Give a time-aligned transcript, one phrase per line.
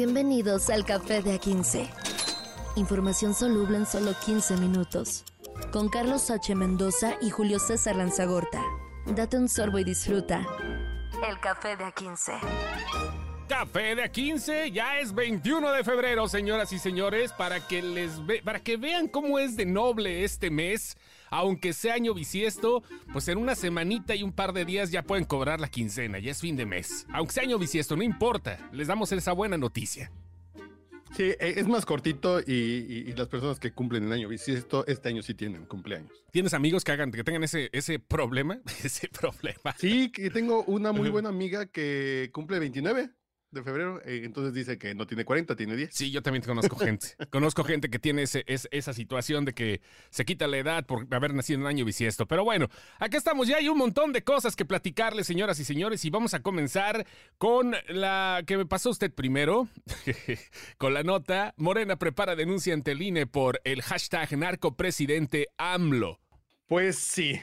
[0.00, 1.88] Bienvenidos al Café de A15.
[2.76, 5.24] Información soluble en solo 15 minutos.
[5.72, 6.54] Con Carlos H.
[6.54, 8.62] Mendoza y Julio César Lanzagorta.
[9.06, 10.46] Date un sorbo y disfruta.
[11.26, 12.38] El Café de A15.
[13.48, 18.42] Café de A15, ya es 21 de febrero, señoras y señores, para que les ve-
[18.44, 20.98] para que vean cómo es de noble este mes,
[21.38, 22.82] aunque sea año bisiesto,
[23.12, 26.30] pues en una semanita y un par de días ya pueden cobrar la quincena, ya
[26.32, 27.06] es fin de mes.
[27.12, 30.10] Aunque sea año bisiesto, no importa, les damos esa buena noticia.
[31.16, 34.84] Sí, eh, es más cortito y, y- y las personas que cumplen el año bisiesto,
[34.86, 36.10] este año sí tienen cumpleaños.
[36.30, 38.58] ¿Tienes amigos que hagan que tengan ese ese problema?
[38.84, 39.74] Ese problema.
[39.78, 43.10] Sí, que tengo una muy buena amiga que cumple 29
[43.56, 45.90] de febrero, eh, entonces dice que no tiene 40, tiene 10.
[45.92, 47.08] Sí, yo también conozco gente.
[47.30, 51.06] conozco gente que tiene ese, es- esa situación de que se quita la edad por
[51.12, 52.26] haber nacido en un año bisiesto.
[52.26, 53.56] Pero bueno, acá estamos ya.
[53.56, 56.04] Hay un montón de cosas que platicarles, señoras y señores.
[56.04, 57.06] Y vamos a comenzar
[57.38, 59.68] con la que me pasó usted primero.
[60.78, 61.54] con la nota.
[61.56, 66.20] Morena prepara denuncia ante el INE por el hashtag narcopresidente AMLO.
[66.66, 67.40] Pues sí.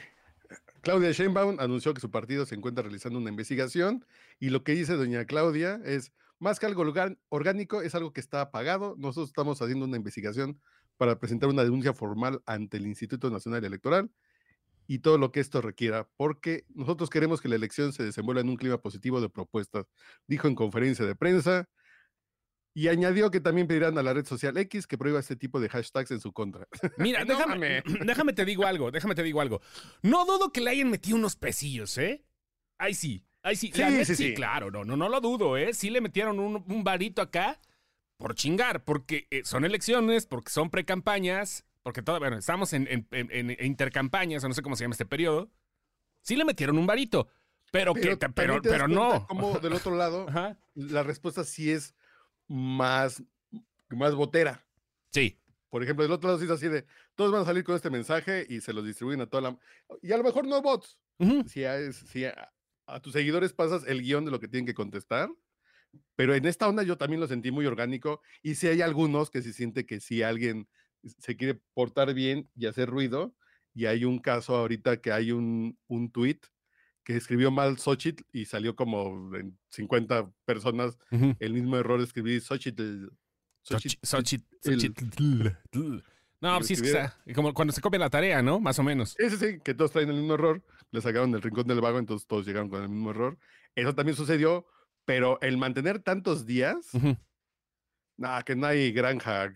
[0.84, 4.04] Claudia Sheinbaum anunció que su partido se encuentra realizando una investigación
[4.38, 6.84] y lo que dice doña Claudia es, más que algo
[7.30, 8.94] orgánico, es algo que está apagado.
[8.98, 10.60] Nosotros estamos haciendo una investigación
[10.98, 14.10] para presentar una denuncia formal ante el Instituto Nacional Electoral
[14.86, 18.50] y todo lo que esto requiera, porque nosotros queremos que la elección se desenvuelva en
[18.50, 19.86] un clima positivo de propuestas,
[20.26, 21.66] dijo en conferencia de prensa.
[22.76, 25.68] Y añadió que también pedirán a la red social X que prohíba este tipo de
[25.68, 26.66] hashtags en su contra.
[26.98, 29.60] Mira, No déjame, déjame te digo algo, déjame te digo algo.
[30.02, 32.24] No dudo que le hayan metido unos pesillos, ¿eh?
[32.78, 33.70] Ahí sí, ahí sí.
[33.76, 34.34] la Sí, sí, sí.
[34.34, 35.72] claro, no, no, no lo dudo, ¿eh?
[35.72, 37.60] Sí le metieron un, un varito acá
[38.16, 43.06] por chingar, porque eh, son elecciones, porque son precampañas, porque todavía, bueno, estamos en, en-
[43.12, 45.50] en- en intercampañas, o no sé cómo se llama este periodo.
[46.22, 47.28] Sí le metieron un varito,
[47.70, 49.26] pero, que, pero, das pero cuenta no.
[49.28, 50.26] Como del otro lado,
[50.74, 51.94] la respuesta sí es
[52.48, 53.22] más,
[53.90, 54.66] más botera.
[55.12, 57.74] Sí, Por ejemplo, del otro lado sí es así de, todos van a salir con
[57.74, 59.58] este mensaje y se los distribuyen a toda la...
[60.02, 60.98] Y a lo mejor no bots.
[61.46, 62.52] Si, a, si a,
[62.86, 65.30] a tus seguidores pasas el guion de lo que tienen que contestar,
[66.16, 69.42] pero en esta onda yo también lo sentí muy orgánico y si hay algunos que
[69.42, 70.68] se siente que si alguien
[71.18, 73.36] se quiere portar bien y hacer ruido,
[73.74, 76.40] y hay un caso ahorita que hay un, un tweet
[77.04, 81.36] que escribió mal Xochitl y salió como en 50 personas Ujú.
[81.38, 83.08] el mismo error de escribir Xochitl.
[83.68, 84.44] Xochi- Xochitl.
[84.62, 86.02] Xochi- Xochitl.
[86.40, 88.60] No, pues sí, es que está- como cuando se copia la tarea, ¿no?
[88.60, 89.14] Más o menos.
[89.18, 92.26] Ese sí, que todos traen el mismo error, le sacaron del rincón del vago, entonces
[92.26, 93.38] todos llegaron con el mismo error.
[93.74, 94.66] Eso también sucedió,
[95.04, 97.16] pero el mantener tantos días, Ujú.
[98.16, 99.52] nada, que no hay granja.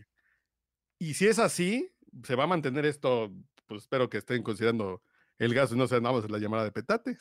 [0.99, 1.91] Y si es así,
[2.25, 3.33] se va a mantener esto,
[3.67, 5.03] pues espero que estén considerando
[5.39, 7.19] el gasto y no sean nada más la llamada de petate.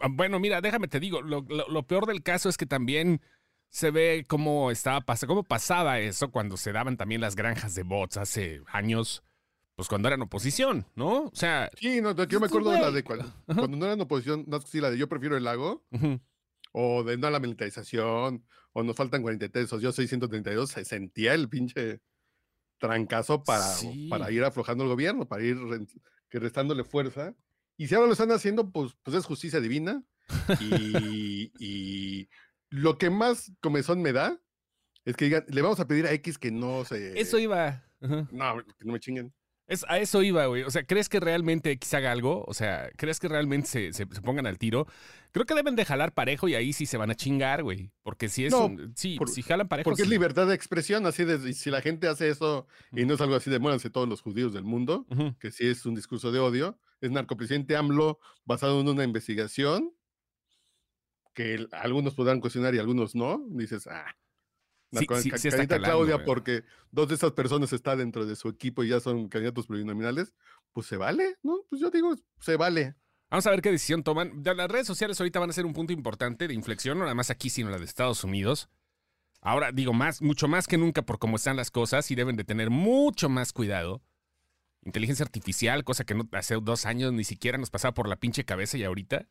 [0.00, 3.20] Ah, Bueno, mira, déjame te digo, lo, lo- lo peor del caso es que también
[3.70, 7.82] se ve cómo estaba pas- cómo pasaba eso cuando se daban también las granjas de
[7.84, 9.22] bots hace años,
[9.76, 11.24] pues cuando eran oposición, ¿no?
[11.24, 14.00] O sea, Sí, no, yo me Sí, acuerdo de la de cuando, cuando no eran
[14.02, 15.86] oposición, no sé si la de yo prefiero el lago,
[16.72, 20.84] o de no a la militarización, o nos faltan 43, o yo soy 132, se
[20.84, 22.00] sentía el pinche
[22.78, 24.08] trancazo para, Sí.
[24.10, 25.86] para ir aflojando el gobierno, para ir re-
[26.28, 27.34] que restándole fuerza.
[27.82, 30.02] Y si ahora lo están haciendo, pues, pues es justicia divina.
[30.60, 32.28] Y, y
[32.70, 34.38] lo que más comezón me da
[35.04, 37.18] es que digan, le vamos a pedir a X que no se...
[37.20, 37.82] eso iba.
[38.00, 38.28] ajá.
[38.30, 39.32] No, que no me chinguen.
[39.66, 40.62] Es, a eso iba, güey.
[40.64, 42.44] O sea, ¿crees que realmente X haga algo?
[42.46, 44.86] O sea, ¿crees que realmente se, se- se pongan al tiro?
[45.32, 47.90] Creo que deben de jalar parejo y ahí sí se van a chingar, güey.
[48.02, 49.90] Porque si es No, un- Sí, por- si jalan parejo.
[49.90, 50.12] Porque es sí.
[50.14, 53.50] libertad de expresión, así de, si la gente hace eso y no es algo así
[53.50, 55.36] de muéranse todos los judíos del mundo, Ujú.
[55.38, 59.92] que sí es un discurso de odio, es narcopresidente AMLO basado en una investigación
[61.34, 63.44] que algunos podrán cuestionar y algunos no.
[63.50, 64.16] Dices, ah,
[64.92, 66.26] Sí, sí, sí está calando, Claudia, güey.
[66.26, 70.34] porque dos de esas personas están dentro de su equipo y ya son candidatos plurinominales,
[70.72, 71.60] pues se vale, ¿no?
[71.70, 72.94] Pues yo digo, se vale.
[73.30, 74.42] Vamos a ver qué decisión toman.
[74.44, 77.30] Las redes sociales ahorita van a ser un punto importante de inflexión, no nada más
[77.30, 78.68] aquí, sino la de Estados Unidos.
[79.40, 82.44] Ahora digo más, mucho más que nunca por cómo están las cosas y deben de
[82.44, 84.02] tener mucho más cuidado.
[84.84, 88.44] Inteligencia artificial, cosa que no, hace dos años ni siquiera nos pasaba por la pinche
[88.44, 89.26] cabeza y ahorita.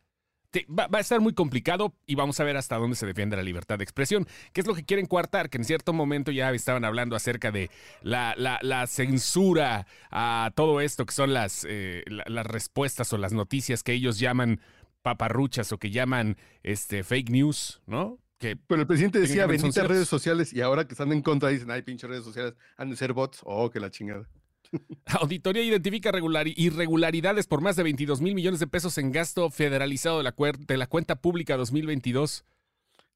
[0.51, 3.37] te- va, va a estar muy complicado y vamos a ver hasta dónde se defiende
[3.37, 6.51] la libertad de expresión, que es lo que quieren coartar, que en cierto momento ya
[6.51, 7.69] estaban hablando acerca de
[8.01, 13.17] la, la- la censura a todo esto que son las, eh, la- las respuestas o
[13.17, 14.59] las noticias que ellos llaman
[15.03, 18.19] paparruchas o que llaman este, fake news, ¿no?
[18.37, 21.71] Que Pero el presidente decía benditas redes sociales y ahora que están en contra dicen,
[21.71, 23.39] ay, pinche redes sociales, han de ser bots.
[23.43, 24.27] Oh, que la chingada.
[25.05, 30.17] Auditoría identifica regulari- irregularidades por más de 22 mil millones de pesos en gasto federalizado
[30.17, 32.45] de la, de la cuenta pública 2022.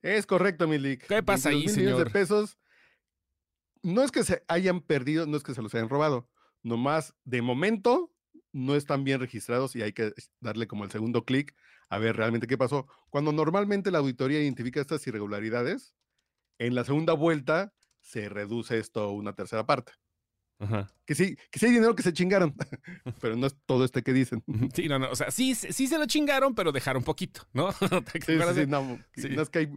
[0.02, 1.08] Es correcto, Milik.
[1.08, 2.08] ¿Qué pasa ahí, 22 mil millones señor?
[2.08, 2.58] de pesos
[3.82, 6.28] no es que se hayan perdido, no es que se los hayan robado,
[6.64, 8.12] nomás de momento
[8.52, 11.56] no están bien registrados y hay que darle como el segundo clic
[11.90, 12.88] a ver realmente qué pasó.
[13.10, 15.94] Cuando normalmente la auditoría identifica estas irregularidades,
[16.58, 19.92] en la segunda vuelta se reduce esto a una tercera parte.
[20.60, 20.88] Ajá.
[21.06, 22.56] Que sí, que sí hay dinero que se chingaron,
[23.22, 24.44] pero no es todo este que dicen.
[24.74, 25.10] Sí, no, no.
[25.12, 27.74] O sea, sí, sí se lo chingaron, pero dejaron poquito, ¿no?
[28.12, 29.70] ¿Te Sí, no, no es que hay,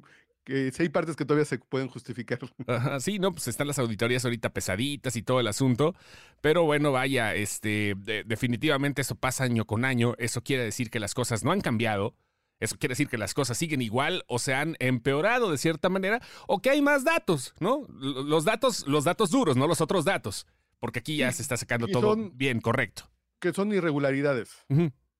[0.44, 2.38] que sí hay partes que todavía se pueden justificar.
[2.66, 5.94] Ajá, sí, no, pues están las auditorías ahorita pesaditas y todo el asunto,
[6.40, 11.00] pero bueno, vaya, este, de- definitivamente eso pasa año con año, eso quiere decir que
[11.00, 12.14] las cosas no han cambiado,
[12.60, 16.20] eso quiere decir que las cosas siguen igual o se han empeorado de cierta manera,
[16.46, 17.86] o que hay más datos, ¿no?
[17.90, 20.46] Los datos, los datos duros, no los otros datos,
[20.78, 23.10] porque aquí ya se está sacando todo son- bien, correcto.
[23.40, 24.50] Que son irregularidades.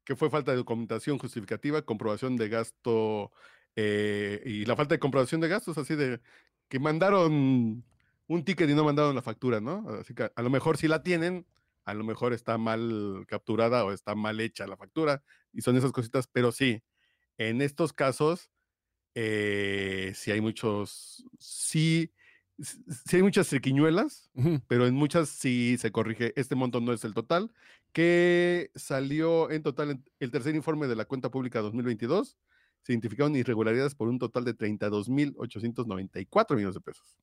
[0.04, 3.30] Que fue falta de documentación justificativa, comprobación de gasto
[3.76, 6.20] eh, y la falta de comprobación de gastos, así de
[6.68, 7.84] que mandaron
[8.26, 9.86] un ticket y no mandaron la factura, ¿no?
[10.00, 11.46] Así que a lo mejor si la tienen,
[11.84, 15.22] a lo mejor está mal capturada o está mal hecha la factura
[15.52, 16.82] y son esas cositas, pero sí,
[17.38, 18.50] en estos casos,
[19.14, 22.12] eh, sí hay muchos, sí,
[22.60, 24.30] sí hay muchas triquiñuelas,
[24.66, 26.32] pero en muchas sí se corrige.
[26.36, 27.52] Este monto no es el total,
[27.92, 32.36] que salió en total en el tercer informe de la cuenta pública 2022.
[32.82, 37.18] Se identificaron irregularidades por un total de 32.894 millones de pesos.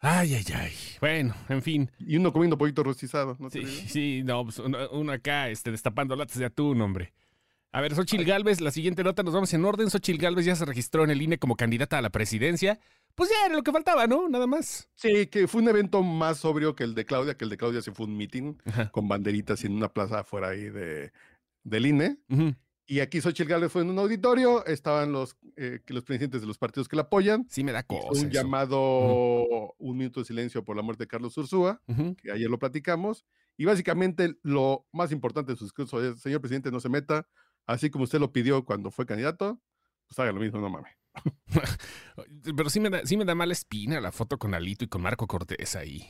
[0.00, 0.72] Ay, ay, ay.
[1.00, 1.90] Bueno, en fin.
[1.98, 3.48] Y uno comiendo pollito rostizado, ¿no?
[3.48, 7.14] Sí, sí, no, pues uno, uno acá este, destapando latas de atún, hombre.
[7.74, 9.90] A ver, Xochil Gálvez, la siguiente nota, nos vamos en orden.
[9.90, 12.78] Xochil Gálvez ya se registró en el INE como candidata a la presidencia.
[13.16, 14.28] Pues ya era lo que faltaba, ¿no?
[14.28, 14.88] Nada más.
[14.94, 17.82] Sí, que fue un evento más sobrio que el de Claudia, que el de Claudia
[17.82, 18.90] sí fue un meeting Ajá.
[18.90, 21.10] con banderitas en una plaza afuera ahí de,
[21.64, 22.18] del INE.
[22.28, 22.54] Ujú.
[22.86, 26.58] Y aquí Xochitl Gálvez fue en un auditorio, estaban los, eh, los presidentes de los
[26.58, 27.44] partidos que la apoyan.
[27.50, 28.06] Sí me da cosa.
[28.10, 28.28] un eso.
[28.28, 32.14] llamado, un minuto de silencio por la muerte de Carlos Ursúa, Ujú.
[32.22, 33.24] que ayer lo platicamos.
[33.56, 37.26] Y básicamente lo más importante de su discurso es, señor presidente, no se meta,
[37.66, 39.60] así como usted lo pidió cuando fue candidato,
[40.06, 40.92] pues haga lo mismo, no mames.
[42.56, 45.02] Pero sí me, da, sí me da mala espina la foto con Alito y con
[45.02, 46.04] Marco Cortés ahí.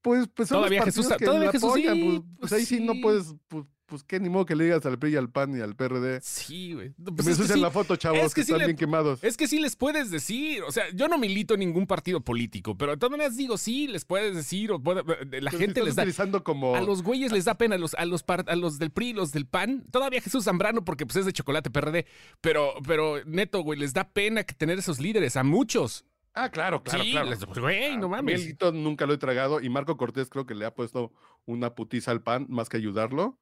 [0.00, 2.02] Pues, pues son los Todavía Jesús- que todavía Jesús apoyan, sí,
[2.36, 2.80] pues, pues ahí sí.
[2.80, 3.64] no puedes, pues,
[3.94, 6.20] pues qué ni modo que le digas al PRI y al PAN y al PRD.
[6.20, 6.92] Sí, güey.
[6.98, 8.76] No, pues me ensucian sí, la foto, chavos, es que, que sí están le- bien
[8.76, 9.22] quemados.
[9.22, 10.62] es que sí les puedes decir.
[10.64, 13.86] O sea, yo no milito en ningún partido político, pero de todas maneras digo, sí,
[13.88, 14.72] les puedes decir.
[14.72, 15.02] O puede-
[15.40, 16.02] la gente les da.
[16.02, 16.74] utilizando como...
[16.76, 19.12] A los güeyes les da pena, a los, a los, par- a los del PRI,
[19.12, 19.84] los del PAN.
[19.90, 22.06] Todavía Jesús Zambrano, porque pues es de chocolate PRD.
[22.40, 26.04] Pero, pero neto, güey, les da pena que tener esos líderes, a muchos.
[26.36, 27.30] Ah, claro, claro, sí, claro.
[27.30, 28.56] les- güey, no A mí mames.
[28.72, 31.12] nunca lo he tragado y Marco Cortés creo que le ha puesto
[31.46, 33.38] una putiza al PAN más que ayudarlo.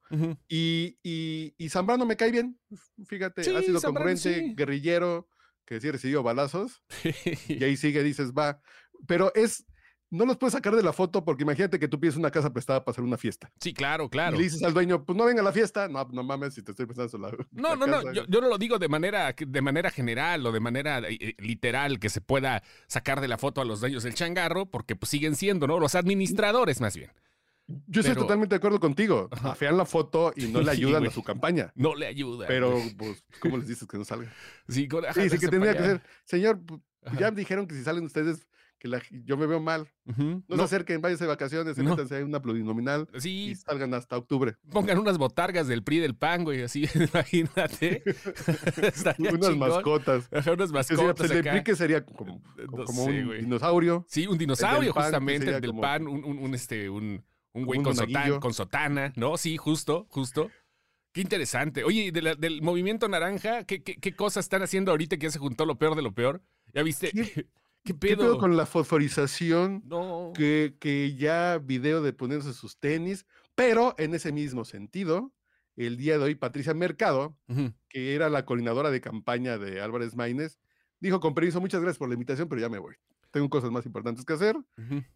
[0.48, 2.60] Y, y, y Zambrano me cae bien,
[3.06, 4.54] fíjate, ha sido Zambrano, congruente, sí.
[4.54, 5.26] guerrillero,
[5.64, 6.82] que sí recibió balazos,
[7.48, 8.60] y ahí sigue, dices, va.
[9.06, 9.64] Pero es,
[10.12, 12.84] no los puedes sacar de la foto porque imagínate que tú pides una casa prestada
[12.84, 13.50] para hacer una fiesta.
[13.60, 14.36] sí, claro, claro.
[14.36, 15.88] Y le dices al dueño, pues no venga a la fiesta.
[15.88, 17.30] No, no mames, si te estoy prestando la.
[17.50, 18.12] No, la no, no, casa.
[18.12, 21.34] yo, yo no lo digo de manera, de manera general o de manera eh, eh,
[21.38, 25.08] literal que se pueda sacar de la foto a los dueños del changarro, porque pues
[25.10, 25.80] siguen siendo, ¿no?
[25.80, 27.10] Los administradores más bien.
[27.86, 29.28] Yo estoy pero- totalmente de acuerdo contigo.
[29.44, 31.10] Afean la foto y no le Sí, ayudan a güey.
[31.12, 31.72] su campaña.
[31.74, 32.46] No le ayuda.
[32.48, 34.30] Pero, pues, ¿cómo les dices que no salga?
[34.68, 36.02] Sí, con- ajá, Sí, sí, que tendría que ser.
[36.24, 36.60] Señor,
[37.04, 37.18] Ajá.
[37.18, 38.46] ya dijeron que si salen ustedes,
[38.82, 39.87] que la- yo me veo mal.
[40.05, 41.91] No, No, se acerquen, váyanse de vacaciones, No.
[41.91, 44.56] métanse ahí una plurinominal y sí, salgan hasta octubre.
[44.72, 46.82] pongan unas botargas del PRI del PAN, güey, así,
[47.15, 48.03] imagínate.
[48.77, 49.58] Unas chingón.
[49.60, 50.29] mascotas.
[50.32, 51.48] Ajá, unas Que sería, mascotas pues, el acá.
[51.51, 54.05] implique sería como, como sé, un dinosaurio.
[54.08, 57.65] Sí, un dinosaurio, que justamente, el del como- pan, un, un, un, este, un, un
[57.65, 58.41] güey con, sotana, monaguillo.
[58.41, 59.36] con sotana, ¿no?
[59.36, 60.51] Sí, justo, justo.
[61.12, 61.84] Qué interesante.
[61.84, 65.27] Oye, y de la- del movimiento naranja, ¿qué, qué, qué cosas están haciendo ahorita que
[65.27, 66.43] ya se juntó lo peor de lo peor?
[66.74, 67.10] ¿Ya viste?
[67.12, 67.46] ¿Qué-
[67.84, 68.39] ¿Qué, ¿Qué pedo?
[68.39, 69.82] con la fosforización?
[69.86, 70.32] No.
[70.34, 75.32] que, que ya video de ponerse sus tenis, pero en ese mismo sentido,
[75.77, 77.36] el día de hoy Patricia Mercado,
[77.89, 80.58] que era la coordinadora de campaña de Álvarez Maínez,
[81.01, 82.94] dijo con permiso, muchas gracias por la invitación, pero ya me voy.
[83.32, 84.56] Tengo cosas más importantes que hacer.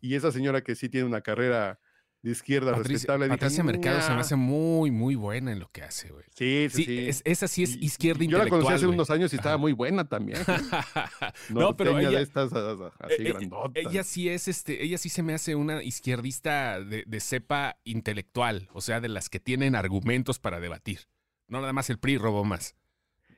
[0.01, 1.79] Y esa señora que sí tiene una carrera
[2.27, 3.25] de izquierda Patricia, respetable.
[3.27, 6.25] dije, Patricia Mercado se me hace muy, muy buena en lo que hace, güey.
[6.35, 7.09] Sí, sí, Sí, sí.
[7.09, 8.75] es- esa sí es Y- izquierda Yo la conocí intelectual.
[8.75, 9.61] hace unos años y estaba Ajá.
[9.61, 10.39] muy buena también.
[11.51, 13.73] No, pero Norteña ella- de estas así Eh, eh, grandotas.
[13.77, 18.69] Ella sí es este, ella sí se me hace una izquierdista de, de cepa intelectual,
[18.73, 21.09] o sea, de las que tienen argumentos para debatir.
[21.49, 22.75] No nada más el PRI robó más.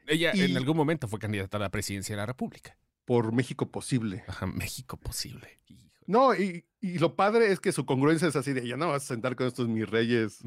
[0.06, 2.78] Ella en Y- algún momento fue candidata a la presidencia de la República.
[3.04, 4.24] Por México posible.
[4.26, 5.60] Ajá, México posible.
[5.66, 5.87] Híjole.
[6.08, 9.04] No, y, y lo padre es que su congruencia es así de, ya no vas
[9.04, 10.42] a sentar con estos mis reyes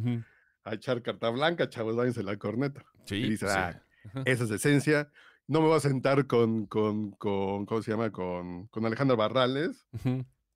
[0.63, 2.83] a echar carta blanca, chavos, váyanse la corneta.
[3.05, 3.53] Sí, Y dice, sí.
[3.55, 3.81] "Ah.
[4.25, 5.09] Esa es esencia.
[5.47, 8.11] No me voy a sentar con, con, con ¿cómo se llama?
[8.11, 9.85] Con, con Alejandra Barrales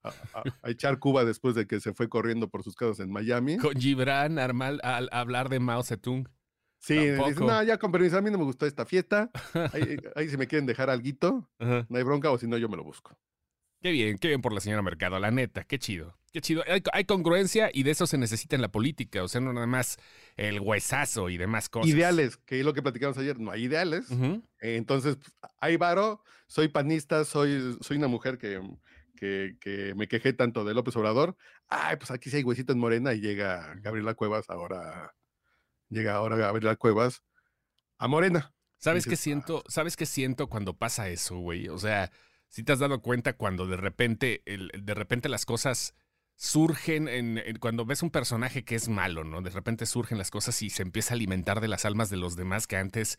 [0.04, 3.12] a, a- a echar Cuba después de que se fue corriendo por sus casas en
[3.12, 3.58] Miami.
[3.58, 6.28] Con Gibran Armal al hablar de Mao Zedong.
[6.80, 9.30] Sí, dice, no, ya con permiso, a mí no me gustó esta fiesta.
[9.74, 11.86] Ahí, ahí si me quieren dejar alguito, Ajá.
[11.90, 13.18] no hay bronca, o si no, yo me lo busco.
[13.86, 16.18] Qué bien, qué bien por la señora Mercado, la neta, qué chido.
[16.34, 16.64] Qué chido.
[16.68, 19.22] Hay, hay congruencia y de eso se necesita en la política.
[19.22, 19.98] O sea, no nada más
[20.38, 21.92] el huesazo y demás cosas.
[21.92, 24.08] Ideales, que es lo que platicamos ayer, no hay ideales.
[24.58, 28.60] Entonces, pues, hay varo, soy panista, soy, soy una mujer que,
[29.18, 31.38] que, que me quejé tanto de López Obrador.
[31.68, 35.14] Ay, pues aquí sí hay huesito en Morena y llega Gabriela Cuevas ahora,
[35.90, 37.22] llega ahora Gabriela Cuevas
[38.00, 38.52] a Morena.
[38.80, 39.18] ¿Sabes qué "Ah".
[39.18, 39.64] siento?
[39.68, 41.68] ¿Sabes qué siento cuando pasa eso, güey?
[41.70, 42.12] O sea,
[42.56, 45.94] si te has dado cuenta cuando de repente, el- de repente las cosas
[46.38, 49.42] surgen en, en- cuando ves un personaje que es malo, ¿no?
[49.42, 52.38] De repente surgen las cosas y se empieza a alimentar de las almas de los
[52.38, 53.18] demás que antes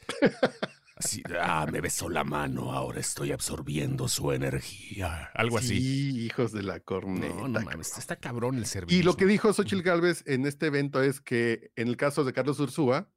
[0.97, 5.81] así, ah, me besó la mano, ahora estoy absorbiendo su energía, algo así.
[5.81, 7.35] Sí, hijos de la corneta.
[7.35, 8.99] No, no mames, está cabrón el servicio.
[8.99, 12.33] Y lo que dijo Xochitl Gálvez en este evento es que en el caso de
[12.33, 13.11] Carlos Ursúa,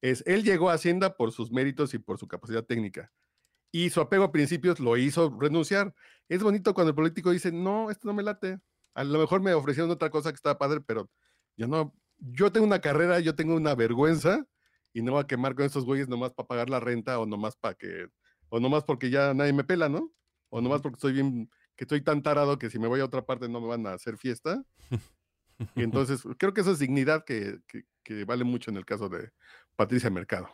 [0.00, 3.12] es él llegó a Hacienda por sus méritos y por su capacidad técnica.
[3.70, 5.94] Y su apego a principios lo hizo renunciar.
[6.28, 8.58] Es bonito cuando el político dice, no, esto no me late.
[8.94, 11.10] A lo mejor me ofrecieron otra cosa que estaba padre, pero
[11.56, 14.44] yo no, yo tengo una carrera, yo tengo una vergüenza
[14.92, 17.56] y no voy a quemar con estos güeyes nomás para pagar la renta o nomás
[17.56, 18.08] para que,
[18.48, 20.10] o nomás porque ya nadie me pela, ¿no?
[20.48, 23.24] O nomás porque estoy bien, que estoy tan tarado que si me voy a otra
[23.24, 24.62] parte no me van a hacer fiesta.
[25.74, 29.08] Y entonces creo que eso es dignidad que, que- que vale mucho en el caso
[29.08, 29.30] de
[29.76, 30.48] Patricia Mercado.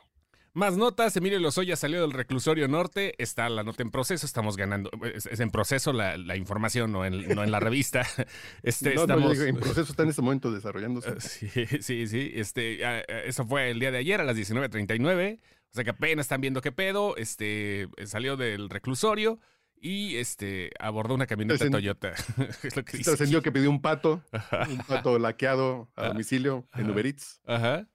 [0.56, 4.88] Más notas, Emilio Lozoya salió del reclusorio norte, está la nota en proceso, estamos ganando,
[5.12, 8.06] es, es en proceso la, la información, no en, no en la revista.
[8.62, 11.10] Este, No, no, estamos, en proceso está en este momento desarrollándose.
[11.10, 12.30] Eh, Sí, sí, sí.
[12.34, 12.80] Este,
[13.28, 15.40] eso fue el día de ayer a las 19.39.
[15.40, 17.16] O sea que apenas están viendo qué pedo.
[17.16, 19.40] Este, salió del reclusorio
[19.76, 22.12] y este, abordó una camioneta Trascend- Toyota.
[22.62, 22.98] es lo que.
[22.98, 24.22] Trascendió que pidió un pato,
[24.70, 26.90] un pato laqueado a Ah, domicilio en.
[26.90, 27.40] Uber Eats.
[27.44, 27.88] Ajá.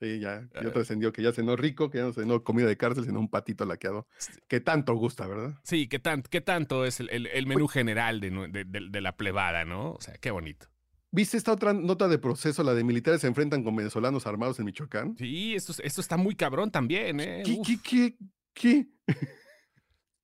[0.00, 3.04] Sí, ya, ya trascendió que ya cenó rico, que ya no cenó comida de cárcel,
[3.04, 4.06] sino un patito laqueado.
[4.46, 5.54] Que tanto gusta, ¿verdad?
[5.64, 9.00] Sí, ¿qué, tan, qué tanto es el, el- el menú general de, de- de- de
[9.00, 9.92] la plebada, no?
[9.92, 10.66] O sea, qué bonito.
[11.10, 14.66] ¿Viste esta otra nota de proceso, la de militares se enfrentan con venezolanos armados en
[14.66, 15.16] Michoacán?
[15.16, 17.42] Sí, esto, es- esto está muy cabrón también, ¿eh?
[17.44, 18.16] ¿Qué, qué, qué,
[18.54, 18.86] qué?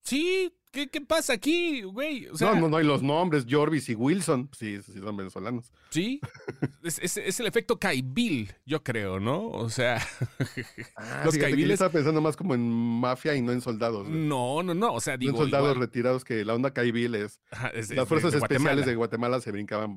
[0.02, 2.26] Sí, ¿qué, qué pasa aquí, güey?
[2.28, 4.50] O sea, no, no, no hay los nombres, Jorvis y Wilson.
[4.59, 5.73] Sí, sí, son venezolanos.
[5.90, 6.21] Sí,
[6.83, 9.47] es, es- es el efecto Caibil, yo creo, ¿no?
[9.49, 10.02] O sea,
[10.97, 14.07] Ah, Los yo caibiles- estaba pensando más como en mafia y no en soldados.
[14.09, 14.19] güey.
[14.21, 17.14] no, no, no, o sea, No digo, en soldados igual- retirados que la onda caibil
[17.14, 18.87] es Ajá, las fuerzas de especiales Guatemala.
[18.87, 19.97] de Guatemala se brincaban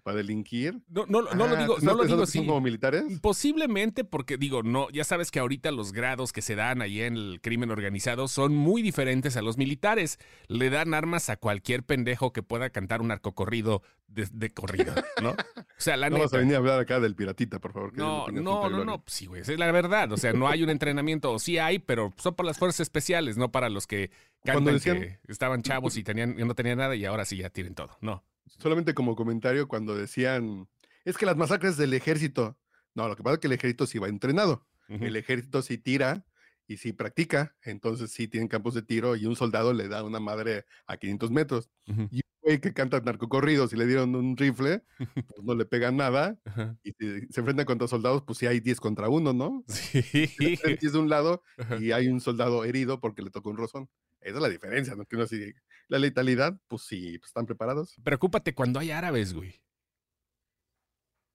[0.00, 0.80] para delinquir.
[0.88, 2.38] No, no, no lo Ah, digo, ¿tú no lo digo pensando que así.
[2.38, 3.04] como militares?
[3.20, 7.16] Posiblemente porque digo, no, ya sabes que ahorita los grados que se dan ahí en
[7.16, 10.18] el crimen organizado son muy diferentes a los militares.
[10.48, 14.92] Le dan armas a cualquier pendejo que pueda cantar un narcocorrido de, de corrido,
[15.22, 15.30] ¿no?
[15.30, 15.36] O
[15.78, 16.38] sea, la No vas a neta.
[16.38, 17.92] venir a hablar acá del piratita, por favor.
[17.92, 20.10] que No, no, no, no, sí, güey, esa es la verdad.
[20.12, 23.36] O sea, no hay un entrenamiento, o sí hay, pero son para las fuerzas especiales,
[23.36, 24.10] no para los que
[24.44, 27.50] cantan decían- que estaban chavos y tenían, y no tenían nada y ahora sí ya
[27.50, 27.96] tienen todo.
[28.00, 28.24] No.
[28.58, 30.68] Solamente como comentario cuando decían,
[31.04, 32.58] es que las masacres del ejército.
[32.94, 34.66] No, lo que pasa es que el ejército sí va entrenado.
[34.88, 36.26] El ejército sí tira
[36.66, 37.56] y sí practica.
[37.62, 41.30] Entonces sí tienen campos de tiro y un soldado le da una madre a 500
[41.30, 41.70] metros.
[41.86, 45.96] Y un güey que canta narcocorridos y le dieron un rifle, pues no le pegan
[45.96, 46.38] nada.
[46.84, 49.64] Y si se enfrentan contra soldados, pues sí hay 10 contra uno, ¿no?
[49.68, 50.02] Sí.
[50.80, 51.42] 10 de un lado
[51.78, 53.88] y hay un soldado herido porque le tocó un rozón.
[54.20, 55.06] Esa es la diferencia, ¿no?
[55.06, 55.54] Que uno así,
[55.90, 57.94] la letalidad, pues sí, pues están preparados.
[58.02, 59.60] Preocúpate cuando hay árabes, güey.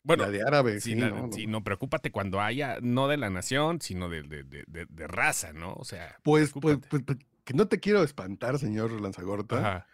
[0.03, 3.17] Bueno, la de árabe, sí, sí, la- no, sí, no, preocúpate cuando haya, no de
[3.17, 5.74] la nación, sino de, de- de- de- raza, ¿no?
[5.74, 9.57] O sea, Pues, pues, pues, pues, que no te quiero espantar, señor Lanzagorta.
[9.59, 9.88] Ajá.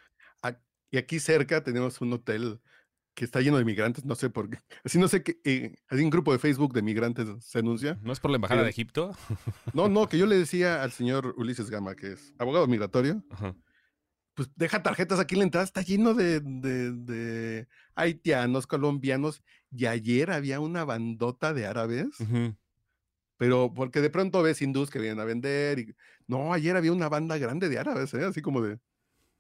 [0.93, 2.59] Y aquí cerca tenemos un hotel
[3.13, 4.57] que está lleno de migrantes, no sé por qué.
[4.83, 7.97] Así no sé qué, eh, hay un grupo de Facebook de migrantes se anuncia.
[8.01, 9.15] ¿No es por la embajada de Egipto?
[9.73, 13.55] No, no, que yo le decía al señor Ulises Gama, que es abogado migratorio, Ajá.
[14.33, 19.85] Pues deja tarjetas aquí en la entrada, está lleno de, de- de haitianos, colombianos, y
[19.85, 22.55] ayer había una bandota de árabes, Ujú.
[23.38, 25.95] pero porque de pronto ves hindús que vienen a vender, y
[26.27, 28.23] no, ayer había una banda grande de árabes, ¿eh?
[28.23, 28.79] así como de,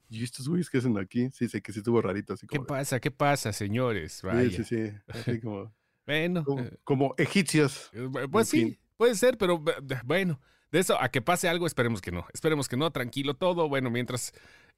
[0.09, 1.29] ¿y estos güeyes qué hacen aquí?
[1.31, 2.99] Sí, sé que sí estuvo rarito, así ¿Qué como de, pasa?
[2.99, 4.13] ¿Qué pasa, señores?
[4.13, 4.63] sí, Vaya.
[4.63, 5.73] sí, sí, así como,
[6.05, 7.89] Bueno, como, eh, como egipcios.
[7.93, 8.79] eh, pues sí, fin.
[8.97, 9.63] puede ser, pero
[10.03, 12.25] bueno, de eso a que pase algo, esperemos que no.
[12.33, 13.67] Esperemos que no, tranquilo todo.
[13.69, 14.33] Bueno, mientras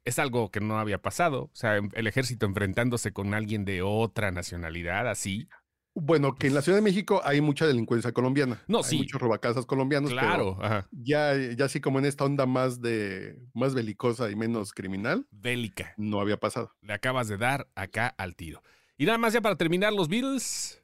[0.06, 1.44] es algo que no había pasado.
[1.46, 5.48] O sea, em- el ejército enfrentándose con alguien de otra nacionalidad, así.
[5.96, 8.64] Bueno, que en la Ciudad de México hay mucha delincuencia colombiana.
[8.68, 8.98] No, hay sí.
[8.98, 10.10] muchos robacasas colombianos.
[10.12, 10.88] pero Claro, ajá.
[10.92, 15.94] ya, ya así como en esta onda más de más belicosa y menos criminal, Bélica.
[15.98, 16.74] no había pasado.
[16.82, 18.64] Le acabas de dar acá al tiro.
[18.98, 20.80] Y nada más ya para terminar, los Beatles.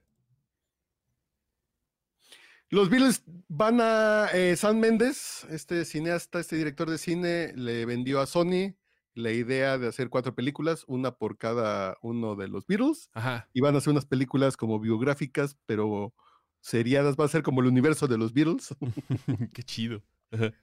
[2.70, 8.22] Los Beatles van a eh, San Méndez, este cineasta, este director de cine, le vendió
[8.22, 8.76] a Sony
[9.16, 13.50] la idea de hacer cuatro películas, una por cada uno de los Beatles, Ajá.
[13.54, 16.14] y van a hacer unas películas como biográficas, pero
[16.62, 18.76] seriadas, va a ser como el universo de los Beatles,
[19.54, 20.02] Qué chido.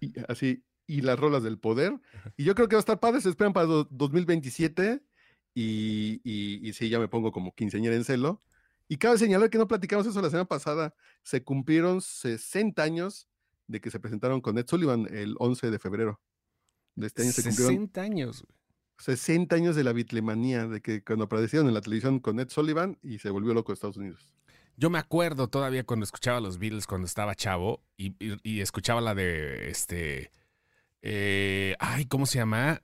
[0.00, 2.00] Y así, y las rolas del poder.
[2.36, 5.02] Y yo creo que va a estar padre, se esperan para do- 2027,
[5.54, 8.42] y, y, y sí, ya me pongo como quinceañera en celo.
[8.88, 13.28] Y cabe señalar que no platicamos eso la semana pasada, se cumplieron 60 años
[13.66, 16.20] de que se presentaron con Ed Sullivan el 11 de febrero.
[16.94, 18.42] De este año se cumplieron 60 años.
[18.42, 18.58] güey.
[18.98, 22.98] 60 años de la bitlemanía, de que cuando aparecieron en la televisión con Ed Sullivan
[23.02, 24.32] y se volvió loco Estados Unidos.
[24.76, 29.00] Yo me acuerdo todavía cuando escuchaba los Beatles cuando estaba chavo y, y- y escuchaba
[29.00, 30.30] la de este.
[31.02, 32.80] eh, ay, ¿cómo se llama?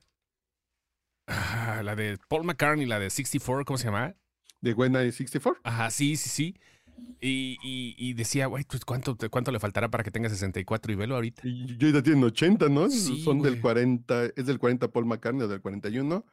[1.26, 4.14] Ah, la de Paul McCartney, la de 64, ¿cómo se llama?
[4.60, 5.60] De When I 64.
[5.64, 6.56] Ajá, sí, sí, sí.
[7.20, 10.94] Y, y- y decía, güey, pues ¿cuánto, ¿cuánto le faltará para que tenga 64 y
[10.94, 11.42] velo ahorita?
[11.44, 12.88] Y yo ya tienen 80, ¿no?
[12.90, 13.52] Sí, Son güey.
[13.52, 16.24] del 40, es del 40 Paul McCartney o del 41.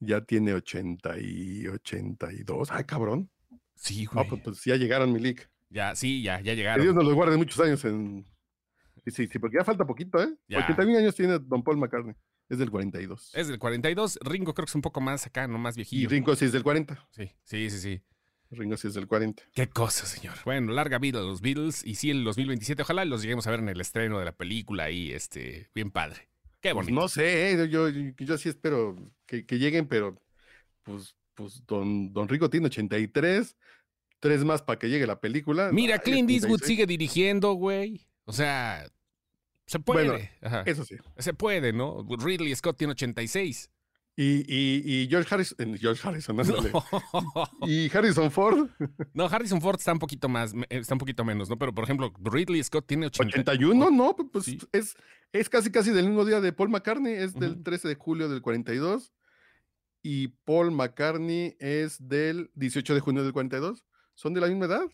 [0.00, 2.70] Ya tiene 80 y 82.
[2.72, 3.30] Ay, cabrón.
[3.76, 4.28] Sí, Ah, güey.
[4.28, 5.48] pues, pues ya llegaron, Milik.
[5.70, 6.94] Ya, sí, ya, ya Que Dios llegaron.
[6.96, 8.24] nos los guarde muchos años en.
[9.04, 10.34] Sí, sí, sí, porque ya falta poquito, ¿eh?
[10.48, 10.58] Ya.
[10.60, 12.14] 81 años tiene Don Paul McCartney.
[12.48, 13.30] Es del 42.
[13.34, 14.18] Es del 42.
[14.22, 16.08] Ringo creo que es un poco más acá, no más y viejillo.
[16.08, 17.06] Ringo sí es del 40.
[17.10, 18.02] Sí, sí, sí, sí.
[18.54, 19.42] Ringo sí es del 40.
[19.54, 20.34] Qué cosa, señor.
[20.44, 21.84] Bueno, larga vida a los Beatles.
[21.84, 24.32] Y sí, en el 2027, ojalá los lleguemos a ver en el estreno de la
[24.32, 26.28] película ahí, este, bien padre.
[26.60, 27.00] Qué Pues bonito.
[27.00, 27.68] no sé, ¿eh?
[27.68, 28.96] yo, yo, yo sí espero
[29.26, 30.18] que, que lleguen, pero
[30.82, 33.56] pues, pues don, don Rico tiene 83,
[34.20, 35.70] tres más para que llegue la película.
[35.72, 36.66] Mira, Clint Eastwood 36.
[36.66, 38.06] sigue dirigiendo, güey.
[38.24, 38.86] O sea,
[39.66, 40.08] se puede.
[40.08, 40.62] Bueno, Ajá.
[40.64, 40.96] Eso sí.
[41.18, 42.06] Se puede, ¿no?
[42.18, 43.70] Ridley Scott tiene 86.
[44.16, 46.70] Y, y, y George Harrison, eh, George Harrison, ándale.
[47.66, 48.70] Y Harrison Ford,
[49.12, 51.58] No, Harrison Ford está un poquito más, me- está un poquito menos, ¿no?
[51.58, 53.40] Pero, por ejemplo, Ridley Scott tiene 80.
[53.40, 54.14] 81, ¿no?
[54.32, 54.58] Pues Sí.
[54.72, 54.94] es,
[55.32, 57.62] es casi casi del mismo día de Paul McCartney, es del Ujú.
[57.64, 59.12] 13 de julio del 42.
[60.02, 63.84] Y Paul McCartney es del 18 de junio del 42.
[64.14, 64.84] ¿Son de la misma edad?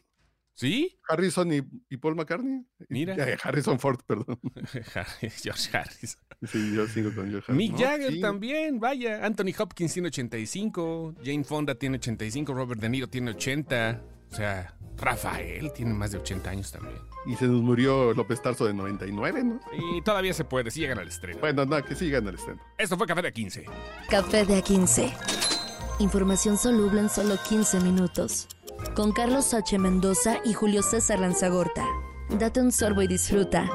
[0.54, 0.98] ¿Sí?
[1.08, 2.64] Harrison y, y Paul McCartney.
[2.88, 3.16] Mira.
[3.16, 4.40] Eh, Harrison Ford, perdón.
[5.42, 6.16] George Harris.
[6.46, 7.86] Sí, yo sigo con George Mick Harrison.
[7.86, 8.20] No, Jagger sí.
[8.20, 9.24] también, vaya.
[9.24, 11.16] Anthony Hopkins tiene 85.
[11.22, 12.54] Jane Fonda tiene 85.
[12.54, 14.02] Robert De Niro tiene 80.
[14.30, 16.96] O sea, Rafael tiene más de 80 años también.
[17.26, 19.60] Y se nos murió López Tarso de 99, ¿no?
[19.72, 21.40] Y todavía se puede, si llegan al estreno.
[21.40, 22.60] Bueno, nada, que sigan el estreno.
[22.78, 23.66] Esto fue Café de 15.
[24.08, 25.12] Café de A15.
[25.98, 28.48] Información soluble en solo 15 minutos.
[28.94, 29.78] Con Carlos H.
[29.78, 31.84] Mendoza y Julio César Lanzagorta.
[32.30, 33.68] Date un sorbo y disfruta.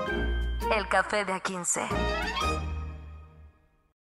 [0.76, 2.55] El café de A15.